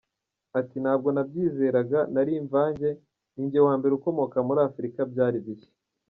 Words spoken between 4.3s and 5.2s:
muri Afurika,